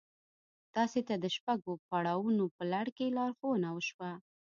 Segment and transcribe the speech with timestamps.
[0.75, 4.11] تاسې ته د شپږو پړاوونو په لړ کې لارښوونه وشوه.